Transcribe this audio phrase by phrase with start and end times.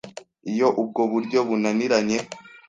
[0.51, 2.17] Iyo ubwo buryo bunaniranye